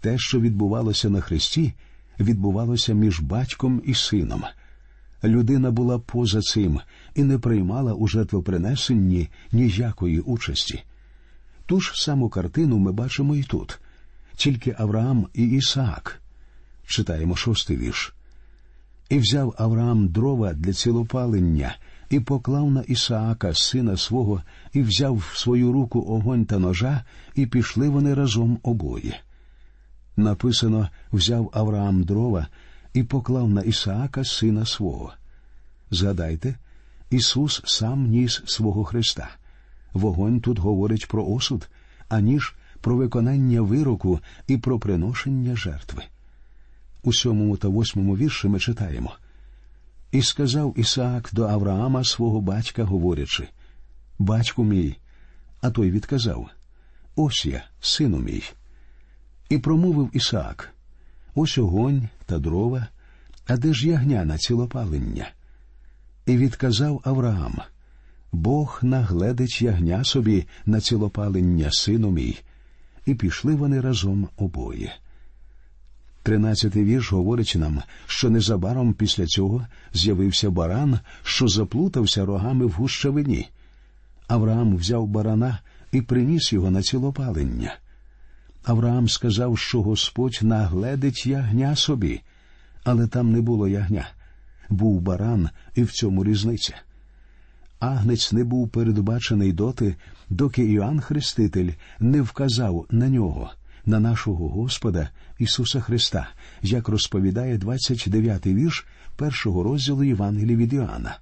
Те, 0.00 0.18
що 0.18 0.40
відбувалося 0.40 1.10
на 1.10 1.20
Христі, 1.20 1.74
відбувалося 2.22 2.94
між 2.94 3.20
батьком 3.20 3.82
і 3.84 3.94
сином. 3.94 4.44
Людина 5.24 5.70
була 5.70 5.98
поза 5.98 6.40
цим 6.40 6.80
і 7.14 7.24
не 7.24 7.38
приймала 7.38 7.94
у 7.94 8.08
жертвопринесенні 8.08 9.28
ніякої 9.52 10.20
участі. 10.20 10.82
Ту 11.66 11.80
ж 11.80 11.92
саму 11.94 12.28
картину 12.28 12.78
ми 12.78 12.92
бачимо 12.92 13.36
і 13.36 13.42
тут, 13.42 13.80
тільки 14.36 14.74
Авраам 14.78 15.26
і 15.34 15.44
Ісаак. 15.44 16.20
Читаємо 16.86 17.36
шостий 17.36 17.76
вірш. 17.76 18.14
І 19.08 19.18
взяв 19.18 19.54
Авраам 19.58 20.08
дрова 20.08 20.52
для 20.52 20.72
цілопалення, 20.72 21.76
і 22.10 22.20
поклав 22.20 22.70
на 22.70 22.80
Ісаака, 22.80 23.54
сина 23.54 23.96
свого, 23.96 24.42
і 24.72 24.82
взяв 24.82 25.16
в 25.16 25.38
свою 25.38 25.72
руку 25.72 26.04
огонь 26.08 26.44
та 26.44 26.58
ножа, 26.58 27.04
і 27.34 27.46
пішли 27.46 27.88
вони 27.88 28.14
разом 28.14 28.58
обоє. 28.62 29.20
Написано 30.22 30.88
взяв 31.12 31.50
Авраам 31.52 32.04
дрова 32.04 32.46
і 32.94 33.02
поклав 33.02 33.50
на 33.50 33.62
Ісаака 33.62 34.24
сина 34.24 34.66
свого. 34.66 35.12
Згадайте, 35.90 36.54
Ісус 37.10 37.62
сам 37.64 38.06
ніс 38.06 38.42
свого 38.46 38.84
Христа. 38.84 39.28
Вогонь 39.92 40.40
тут 40.40 40.58
говорить 40.58 41.08
про 41.08 41.26
осуд, 41.26 41.68
аніж 42.08 42.54
про 42.80 42.96
виконання 42.96 43.60
вироку 43.60 44.20
і 44.46 44.56
про 44.58 44.78
приношення 44.78 45.56
жертви. 45.56 46.02
У 47.02 47.12
сьомому 47.12 47.56
та 47.56 47.68
восьмому 47.68 48.16
вірші 48.16 48.48
ми 48.48 48.60
читаємо 48.60 49.12
І 50.12 50.22
сказав 50.22 50.74
Ісаак 50.76 51.30
до 51.32 51.44
Авраама 51.44 52.04
свого 52.04 52.40
батька, 52.40 52.84
говорячи 52.84 53.48
Батьку 54.18 54.64
мій, 54.64 54.96
а 55.60 55.70
той 55.70 55.90
відказав 55.90 56.50
Ось 57.16 57.46
я, 57.46 57.64
сину 57.80 58.18
мій. 58.18 58.42
І 59.52 59.58
промовив 59.58 60.10
Ісаак 60.12 60.70
Ось 61.34 61.58
огонь 61.58 62.08
та 62.26 62.38
дрова, 62.38 62.86
а 63.46 63.56
де 63.56 63.74
ж 63.74 63.88
ягня 63.88 64.24
на 64.24 64.38
цілопалення? 64.38 65.30
І 66.26 66.36
відказав 66.36 67.00
Авраам 67.04 67.60
Бог 68.32 68.78
нагледить 68.82 69.62
ягня 69.62 70.04
собі 70.04 70.46
на 70.66 70.80
цілопалення, 70.80 71.68
сину 71.72 72.10
мій, 72.10 72.38
і 73.06 73.14
пішли 73.14 73.54
вони 73.54 73.80
разом 73.80 74.28
обоє. 74.36 74.96
Тринадцятий 76.22 76.84
вірш 76.84 77.12
говорить 77.12 77.54
нам, 77.56 77.82
що 78.06 78.30
незабаром 78.30 78.94
після 78.94 79.26
цього 79.26 79.66
з'явився 79.92 80.50
баран, 80.50 80.98
що 81.22 81.48
заплутався 81.48 82.24
рогами 82.24 82.66
в 82.66 82.70
гущавині. 82.70 83.48
Авраам 84.28 84.76
взяв 84.76 85.06
барана 85.06 85.58
і 85.92 86.02
приніс 86.02 86.52
його 86.52 86.70
на 86.70 86.82
цілопалення. 86.82 87.76
Авраам 88.64 89.08
сказав, 89.08 89.58
що 89.58 89.82
Господь 89.82 90.38
нагледить 90.42 91.26
ягня 91.26 91.76
собі, 91.76 92.20
але 92.84 93.06
там 93.06 93.32
не 93.32 93.40
було 93.40 93.68
ягня. 93.68 94.08
Був 94.68 95.00
баран, 95.00 95.48
і 95.74 95.82
в 95.82 95.92
цьому 95.92 96.24
різниця. 96.24 96.74
Агнець 97.78 98.32
не 98.32 98.44
був 98.44 98.68
передбачений 98.68 99.52
доти, 99.52 99.96
доки 100.30 100.64
Іоанн 100.64 101.00
Хреститель 101.00 101.70
не 102.00 102.22
вказав 102.22 102.86
на 102.90 103.08
нього, 103.08 103.50
на 103.86 104.00
нашого 104.00 104.48
Господа 104.48 105.08
Ісуса 105.38 105.80
Христа, 105.80 106.28
як 106.62 106.88
розповідає 106.88 107.58
29-й 107.58 108.54
вірш 108.54 108.86
першого 109.16 109.62
розділу 109.62 110.04
Євангелії 110.04 110.56
від 110.56 110.72
Іоанна. 110.72 111.18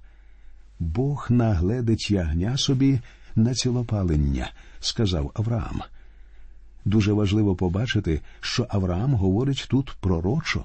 Бог 0.79 1.27
нагледить 1.29 2.11
ягня 2.11 2.57
собі 2.57 2.99
на 3.35 3.53
цілопалення, 3.53 4.51
сказав 4.79 5.31
Авраам. 5.33 5.81
Дуже 6.85 7.13
важливо 7.13 7.55
побачити, 7.55 8.21
що 8.39 8.67
Авраам 8.69 9.13
говорить 9.13 9.67
тут 9.69 9.95
пророчо. 9.99 10.63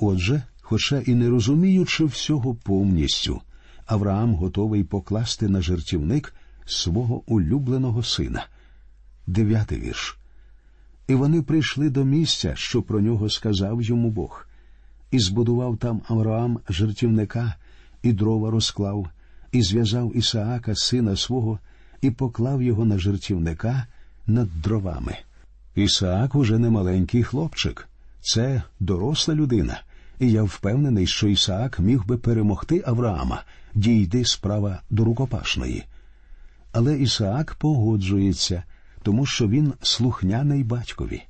Отже, 0.00 0.42
хоча 0.60 0.98
і 0.98 1.14
не 1.14 1.28
розуміючи 1.28 2.04
всього 2.04 2.54
повністю, 2.54 3.40
Авраам 3.86 4.34
готовий 4.34 4.84
покласти 4.84 5.48
на 5.48 5.62
жертівник 5.62 6.34
свого 6.66 7.22
улюбленого 7.26 8.02
сина. 8.02 8.46
Дев'ятий 9.26 9.80
вірш. 9.80 10.18
І 11.08 11.14
вони 11.14 11.42
прийшли 11.42 11.90
до 11.90 12.04
місця, 12.04 12.52
що 12.56 12.82
про 12.82 13.00
нього 13.00 13.30
сказав 13.30 13.82
йому 13.82 14.10
Бог, 14.10 14.46
і 15.10 15.18
збудував 15.18 15.76
там 15.76 16.02
Авраам 16.08 16.58
жертівника, 16.68 17.54
і 18.02 18.12
дрова 18.12 18.50
розклав, 18.50 19.08
і 19.52 19.62
зв'язав 19.62 20.16
Ісаака, 20.16 20.74
сина 20.74 21.16
свого, 21.16 21.58
і 22.00 22.10
поклав 22.10 22.62
його 22.62 22.84
на 22.84 22.98
жертівника 22.98 23.86
над 24.26 24.62
дровами. 24.62 25.16
Ісаак 25.76 26.34
уже 26.34 26.58
не 26.58 26.70
маленький 26.70 27.22
хлопчик, 27.22 27.88
це 28.20 28.62
доросла 28.80 29.34
людина, 29.34 29.82
і 30.18 30.30
я 30.30 30.42
впевнений, 30.42 31.06
що 31.06 31.28
Ісаак 31.28 31.78
міг 31.80 32.04
би 32.06 32.16
перемогти 32.16 32.82
Авраама, 32.86 33.42
дійди 33.74 34.24
справа 34.24 34.80
до 34.90 35.04
рукопашної. 35.04 35.84
Але 36.72 36.98
Ісаак 36.98 37.54
погоджується, 37.54 38.62
тому 39.02 39.26
що 39.26 39.48
він 39.48 39.72
слухняний 39.82 40.64
батькові. 40.64 41.22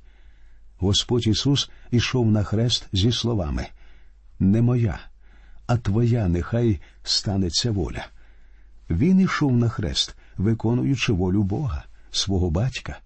Господь 0.77 1.27
Ісус 1.27 1.69
ішов 1.91 2.31
на 2.31 2.43
хрест 2.43 2.87
зі 2.91 3.11
словами 3.11 3.67
Не 4.39 4.61
моя, 4.61 4.99
а 5.65 5.77
твоя 5.77 6.27
нехай 6.27 6.79
станеться 7.03 7.71
воля. 7.71 8.05
Він 8.89 9.19
ішов 9.19 9.57
на 9.57 9.69
хрест, 9.69 10.15
виконуючи 10.37 11.13
волю 11.13 11.43
Бога, 11.43 11.83
свого 12.11 12.49
батька. 12.49 12.99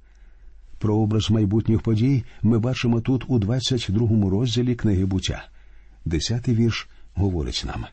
Прообраз 0.82 1.32
майбутніх 1.32 1.82
подій 1.82 2.24
ми 2.42 2.60
бачимо 2.60 3.02
тут 3.02 3.24
у 3.28 3.40
22 3.40 4.30
розділі 4.30 4.76
книги 4.76 5.06
буття. 5.06 5.46
Десятий 6.06 6.56
вірш 6.56 6.88
говорить 7.14 7.64
нам. 7.68 7.86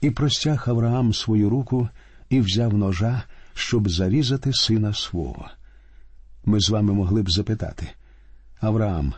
І 0.00 0.10
простяг 0.10 0.64
Авраам 0.66 1.14
свою 1.14 1.50
руку 1.50 1.88
і 2.30 2.40
взяв 2.40 2.74
ножа, 2.74 3.22
щоб 3.54 3.88
зарізати 3.88 4.52
сина 4.52 4.94
свого. 4.94 5.50
Ми 6.44 6.60
з 6.60 6.68
вами 6.70 6.92
могли 6.92 7.22
б 7.22 7.30
запитати 7.30 7.88
Авраам, 8.60 9.14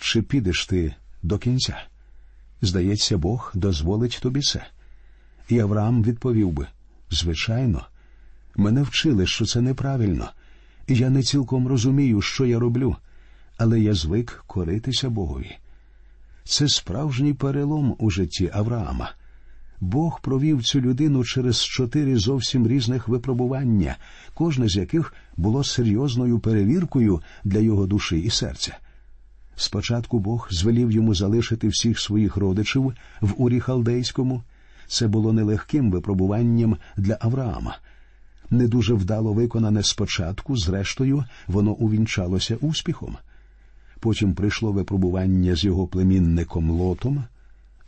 чи 0.00 0.22
підеш 0.22 0.66
ти 0.66 0.94
до 1.22 1.38
кінця? 1.38 1.82
Здається, 2.62 3.18
Бог 3.18 3.52
дозволить 3.54 4.18
тобі 4.22 4.42
це. 4.42 4.66
І 5.48 5.58
Авраам 5.60 6.02
відповів 6.02 6.52
би 6.52 6.66
звичайно, 7.10 7.86
мене 8.56 8.82
вчили, 8.82 9.26
що 9.26 9.46
це 9.46 9.60
неправильно. 9.60 10.30
Я 10.92 11.10
не 11.10 11.22
цілком 11.22 11.68
розумію, 11.68 12.20
що 12.20 12.46
я 12.46 12.58
роблю, 12.58 12.96
але 13.56 13.80
я 13.80 13.94
звик 13.94 14.44
коритися 14.46 15.10
Богові. 15.10 15.56
Це 16.44 16.68
справжній 16.68 17.34
перелом 17.34 17.96
у 17.98 18.10
житті 18.10 18.50
Авраама. 18.52 19.12
Бог 19.80 20.20
провів 20.20 20.62
цю 20.62 20.80
людину 20.80 21.24
через 21.24 21.64
чотири 21.64 22.16
зовсім 22.16 22.68
різних 22.68 23.08
випробування, 23.08 23.96
кожне 24.34 24.68
з 24.68 24.76
яких 24.76 25.14
було 25.36 25.64
серйозною 25.64 26.38
перевіркою 26.38 27.20
для 27.44 27.58
його 27.58 27.86
душі 27.86 28.20
і 28.20 28.30
серця. 28.30 28.76
Спочатку 29.56 30.18
Бог 30.18 30.48
звелів 30.50 30.90
йому 30.90 31.14
залишити 31.14 31.68
всіх 31.68 32.00
своїх 32.00 32.36
родичів 32.36 32.92
в 33.20 33.42
Урі 33.42 33.60
Халдейському. 33.60 34.42
Це 34.86 35.08
було 35.08 35.32
нелегким 35.32 35.90
випробуванням 35.90 36.76
для 36.96 37.18
Авраама 37.20 37.78
не 38.50 38.68
дуже 38.68 38.94
вдало 38.94 39.32
виконане 39.32 39.82
спочатку, 39.82 40.56
зрештою, 40.56 41.24
воно 41.46 41.72
увінчалося 41.72 42.56
успіхом. 42.56 43.16
Потім 44.00 44.34
прийшло 44.34 44.72
випробування 44.72 45.56
з 45.56 45.64
його 45.64 45.86
племінником 45.86 46.70
Лотом. 46.70 47.24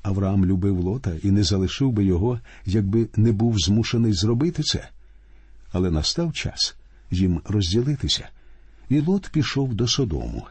Авраам 0.03 0.47
любив 0.47 0.81
Лота 0.81 1.13
і 1.23 1.31
не 1.31 1.43
залишив 1.43 1.93
би 1.93 2.05
його, 2.05 2.41
якби 2.67 3.09
не 3.17 3.33
був 3.33 3.59
змушений 3.59 4.13
зробити 4.13 4.63
це. 4.63 4.89
Але 5.73 5.91
настав 5.91 6.33
час 6.33 6.77
їм 7.11 7.41
розділитися, 7.45 8.29
і 8.89 9.01
Лот 9.01 9.31
пішов 9.33 9.75
до 9.75 9.89
Содому. 9.89 10.47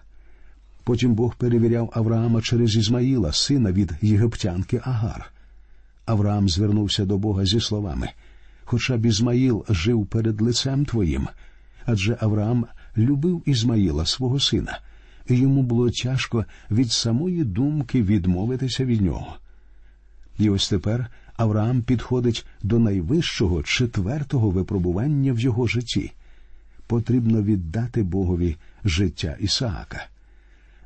Потім 0.84 1.14
Бог 1.14 1.36
перевіряв 1.36 1.92
Авраама 1.94 2.42
через 2.42 2.76
Ізмаїла, 2.76 3.34
сина 3.34 3.72
від 3.72 3.92
єгиптянки 4.02 4.82
Агар. 4.84 5.32
Авраам 6.06 6.50
звернувся 6.50 7.06
до 7.06 7.18
Бога 7.18 7.46
зі 7.46 7.60
словами 7.60 8.10
хоча 8.72 8.98
б 8.98 9.06
Ізмаїл 9.06 9.66
жив 9.70 10.06
перед 10.06 10.42
лицем 10.42 10.86
твоїм. 10.86 11.28
Адже 11.86 12.18
Авраам 12.22 12.66
любив 12.98 13.44
Ізмаїла, 13.46 14.06
свого 14.06 14.40
сина, 14.40 14.80
і 15.28 15.36
йому 15.36 15.64
було 15.64 15.90
тяжко 15.90 16.46
від 16.72 16.92
самої 16.92 17.44
думки 17.44 18.04
відмовитися 18.04 18.86
від 18.86 19.02
нього. 19.02 19.36
І 20.40 20.50
ось 20.50 20.70
тепер 20.70 21.08
Авраам 21.36 21.82
підходить 21.82 22.46
до 22.64 22.80
найвищого 22.80 23.64
четвертого 23.64 24.50
випробування 24.50 25.34
в 25.34 25.40
його 25.40 25.68
житті. 25.68 26.12
Потрібно 26.88 27.42
віддати 27.42 28.04
Богові 28.04 28.56
життя 28.86 29.38
Ісаака. 29.40 30.06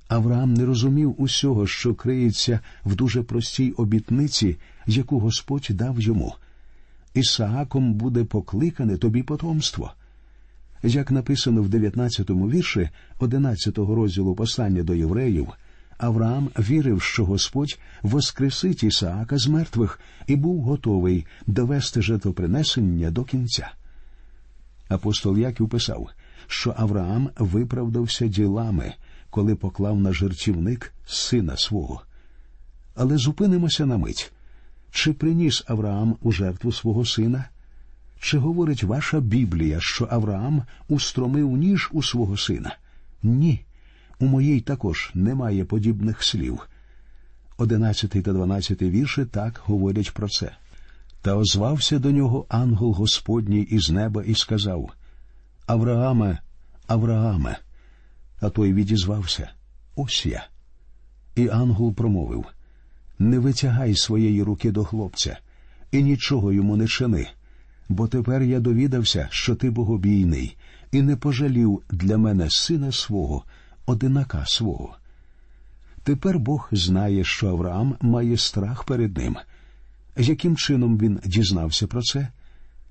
Авраам 0.08 0.54
не 0.54 0.66
розумів 0.66 1.16
усього, 1.18 1.68
що 1.68 1.96
криється 1.96 2.60
в 2.86 2.96
дуже 2.96 3.24
простій 3.24 3.72
обітниці, 3.72 4.58
яку 4.88 5.20
Господь 5.20 5.68
дав 5.70 6.02
йому. 6.02 6.36
Ісааком 7.16 7.94
буде 7.94 8.24
покликане 8.24 8.98
тобі 8.98 9.24
потомство. 9.24 9.92
Як 10.84 11.12
написано 11.12 11.62
в 11.62 11.68
19-му 11.68 12.50
вірші 12.50 12.90
11-го 13.20 13.96
розділу 13.96 14.36
послання 14.36 14.84
до 14.84 14.96
євреїв, 14.96 15.48
Авраам 15.98 16.50
вірив, 16.60 17.02
що 17.02 17.26
Господь 17.26 17.80
воскресить 18.02 18.84
Ісаака 18.84 19.38
з 19.38 19.48
мертвих 19.48 20.00
і 20.28 20.36
був 20.36 20.62
готовий 20.62 21.26
довести 21.48 22.02
жертвопринесення 22.02 23.12
до 23.12 23.24
кінця. 23.24 23.72
Апостол 24.88 25.38
Яків 25.38 25.70
писав, 25.70 26.10
що 26.48 26.74
Авраам 26.78 27.30
виправдався 27.40 28.28
ділами, 28.28 28.94
коли 29.30 29.56
поклав 29.56 30.00
на 30.00 30.14
жертівник 30.14 30.94
сина 31.08 31.58
свого. 31.58 32.02
Але 32.96 33.18
зупинимося 33.18 33.86
на 33.86 33.98
мить. 33.98 34.32
Чи 34.96 35.14
приніс 35.14 35.64
Авраам 35.68 36.18
у 36.22 36.32
жертву 36.32 36.72
свого 36.72 37.06
сина? 37.06 37.46
Чи 38.20 38.38
говорить 38.38 38.84
ваша 38.84 39.20
Біблія, 39.20 39.80
що 39.80 40.08
Авраам 40.12 40.64
устромив 40.88 41.58
ніж 41.58 41.90
у 41.94 42.04
свого 42.04 42.38
сина? 42.38 42.78
Ні. 43.24 43.66
У 44.20 44.26
моїй 44.26 44.62
також 44.62 45.12
немає 45.14 45.66
подібних 45.66 46.24
слів. 46.24 46.70
Одинадцятий 47.58 48.22
та 48.22 48.34
дванадцятий 48.34 48.90
вірші 48.90 49.26
так 49.26 49.62
говорять 49.66 50.12
про 50.12 50.30
це. 50.30 50.52
Та 51.22 51.36
озвався 51.36 52.00
до 52.00 52.12
нього 52.12 52.46
ангел 52.50 52.92
Господній 52.92 53.62
із 53.62 53.90
неба 53.90 54.24
і 54.24 54.36
сказав 54.36 54.92
Аврааме, 55.66 56.40
Аврааме. 56.88 57.58
А 58.42 58.50
той 58.50 58.74
відізвався 58.74 59.50
Ось 59.96 60.26
я. 60.26 60.48
І 61.36 61.50
ангел 61.50 61.94
промовив 61.94 62.46
Не 63.20 63.40
витягай 63.40 63.96
своєї 63.96 64.44
руки 64.44 64.72
до 64.72 64.84
хлопця, 64.84 65.38
і 65.92 66.04
нічого 66.04 66.54
йому 66.54 66.78
не 66.78 66.88
чини, 66.88 67.28
бо 67.90 68.08
тепер 68.08 68.44
я 68.44 68.60
довідався, 68.60 69.28
що 69.32 69.56
ти 69.56 69.70
богобійний, 69.70 70.58
і 70.92 71.02
не 71.02 71.16
пожалів 71.16 71.82
для 71.92 72.18
мене 72.18 72.50
сина 72.50 72.92
свого, 72.92 73.44
одинака 73.86 74.46
свого. 74.46 74.96
Тепер 76.04 76.40
Бог 76.40 76.70
знає, 76.72 77.24
що 77.24 77.50
Авраам 77.50 77.96
має 78.02 78.38
страх 78.38 78.84
перед 78.84 79.18
ним. 79.18 79.38
Яким 80.18 80.58
чином 80.58 80.98
він 80.98 81.20
дізнався 81.26 81.88
про 81.88 82.02
це? 82.02 82.28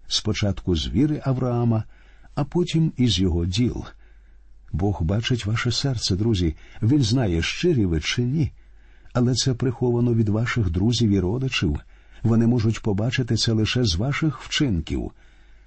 Спочатку 0.09 0.77
з 0.77 0.89
віри 0.89 1.23
Авраама, 1.25 1.85
а 2.35 2.45
потім 2.45 2.93
із 2.97 3.19
його 3.19 3.47
діл. 3.47 3.85
Бог 4.73 5.03
бачить 5.03 5.47
ваше 5.47 5.73
серце, 5.73 6.17
друзі, 6.17 6.57
він 6.83 7.03
знає, 7.03 7.43
щирі 7.43 7.87
ви 7.87 8.01
чи 8.01 8.23
ні. 8.23 8.53
Але 9.15 9.35
це 9.35 9.55
приховано 9.55 10.15
від 10.15 10.29
ваших 10.29 10.71
друзів 10.71 11.11
і 11.11 11.21
родичів. 11.21 11.81
Вони 12.23 12.47
можуть 12.47 12.83
побачити 12.83 13.37
це 13.37 13.53
лише 13.53 13.85
з 13.85 13.95
ваших 13.95 14.41
вчинків. 14.41 15.11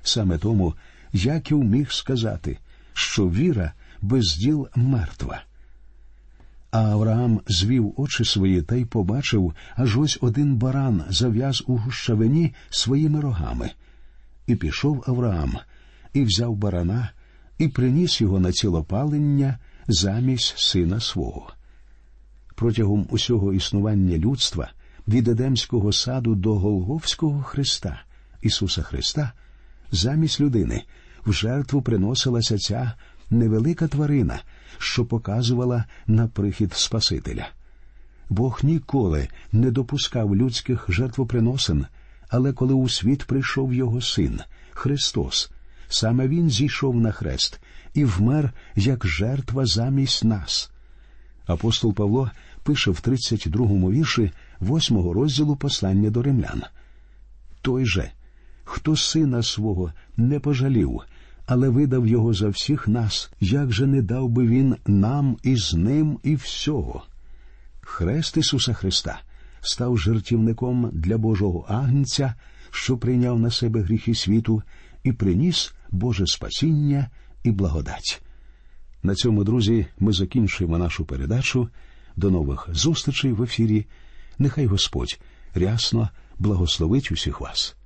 Саме 0.03 0.37
тому 0.37 0.73
Яків 1.13 1.63
міг 1.63 1.91
сказати, 1.91 2.57
що 2.93 3.29
віра 3.29 3.73
без 4.01 4.35
діл 4.35 4.67
мертва. 4.75 5.41
А 6.71 6.79
Авраам 6.79 7.41
звів 7.47 7.93
очі 7.97 8.25
свої 8.25 8.61
та 8.61 8.75
й 8.75 8.85
побачив, 8.85 9.53
аж 9.75 9.97
ось 9.97 10.17
один 10.21 10.55
баран 10.55 11.03
зав'яз 11.09 11.63
у 11.67 11.77
гущавині 11.77 12.53
своїми 12.69 13.21
рогами. 13.21 13.71
І 14.47 14.55
пішов 14.55 15.03
Авраам, 15.07 15.57
і 16.13 16.23
взяв 16.23 16.55
барана, 16.55 17.11
і 17.57 17.67
приніс 17.67 18.21
його 18.21 18.39
на 18.39 18.51
цілопалення 18.51 19.59
замість 19.87 20.57
сина 20.57 20.99
свого. 20.99 21.56
Протягом 22.57 23.07
усього 23.09 23.53
існування 23.53 24.17
людства 24.17 24.71
від 25.07 25.27
Едемського 25.27 25.91
саду 25.93 26.35
до 26.35 26.55
Голговського 26.55 27.43
Христа, 27.43 28.01
Ісуса 28.41 28.81
Христа, 28.81 29.31
замість 29.91 30.41
людини 30.41 30.83
в 31.25 31.33
жертву 31.33 31.81
приносилася 31.81 32.57
ця 32.57 32.93
невелика 33.29 33.87
тварина, 33.87 34.39
що 34.77 35.05
показувала 35.05 35.85
на 36.07 36.27
прихід 36.27 36.73
Спасителя. 36.73 37.49
Бог 38.29 38.59
ніколи 38.63 39.27
не 39.51 39.71
допускав 39.71 40.35
людських 40.35 40.85
жертвоприносин, 40.89 41.85
але 42.29 42.53
коли 42.53 42.73
у 42.73 42.89
світ 42.89 43.23
прийшов 43.23 43.73
його 43.73 44.01
син, 44.01 44.39
Христос, 44.71 45.51
саме 45.87 46.27
Він 46.27 46.49
зійшов 46.49 46.95
на 46.95 47.11
хрест 47.11 47.59
і 47.93 48.05
вмер 48.05 48.53
як 48.75 49.07
жертва 49.07 49.65
замість 49.65 50.23
нас. 50.23 50.71
Апостол 51.47 51.93
Павло 51.93 52.31
пише 52.67 52.91
в 52.91 52.95
32-му 52.95 53.91
вірші 53.91 54.31
8-го 54.61 55.13
розділу 55.13 55.55
послання 55.55 56.09
до 56.09 56.21
римлян. 56.21 56.63
Той 57.61 57.85
же, 57.85 58.11
хто 58.63 58.95
сина 58.95 59.43
свого 59.43 59.91
не 60.17 60.39
пожалів, 60.39 61.01
але 61.45 61.69
видав 61.69 62.07
його 62.07 62.33
за 62.33 62.49
всіх 62.49 62.87
нас, 62.87 63.31
як 63.39 63.71
же 63.71 63.87
не 63.87 64.01
дав 64.01 64.29
би 64.29 64.47
він 64.47 64.75
нам 64.87 65.37
і 65.43 65.55
з 65.55 65.73
ним 65.73 66.19
і 66.23 66.35
всього. 66.35 67.03
Хрест 67.81 68.37
Ісуса 68.37 68.73
Христа 68.73 69.19
став 69.61 69.97
жертівником 69.97 70.89
для 70.93 71.17
Божого 71.17 71.65
агнця, 71.67 72.33
що 72.71 72.97
прийняв 72.97 73.39
на 73.39 73.51
себе 73.51 73.81
гріхи 73.81 74.15
світу, 74.15 74.61
і 75.03 75.13
приніс 75.13 75.73
Боже 75.91 76.27
спасіння 76.27 77.09
і 77.43 77.51
благодать. 77.51 78.21
На 79.03 79.15
цьому, 79.15 79.43
друзі, 79.43 79.85
ми 79.99 80.13
закінчуємо 80.13 80.77
нашу 80.77 81.05
передачу. 81.05 81.69
До 82.17 82.29
нових 82.31 82.69
зустрічей 82.71 83.31
в 83.31 83.43
ефірі. 83.43 83.85
Нехай 84.39 84.65
Господь 84.65 85.19
рясно 85.53 86.09
благословить 86.39 87.11
усіх 87.11 87.41
вас. 87.41 87.76